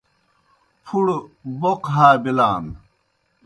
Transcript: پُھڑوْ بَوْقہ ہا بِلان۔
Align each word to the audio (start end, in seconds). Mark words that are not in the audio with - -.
پُھڑوْ 0.85 1.17
بَوْقہ 1.59 1.89
ہا 1.95 2.07
بِلان۔ 2.23 2.65